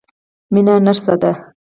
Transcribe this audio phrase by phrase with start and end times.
[0.53, 1.31] مينه نرسه ده.